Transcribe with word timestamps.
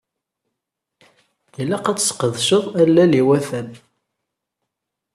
Ilaq 1.61 1.85
ad 1.87 1.97
tesqedceḍ 1.99 2.63
allal 2.83 3.11
iwatan. 3.21 3.69